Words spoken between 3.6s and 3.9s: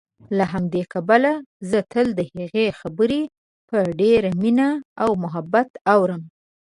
په